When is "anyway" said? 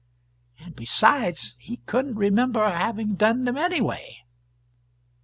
3.55-4.25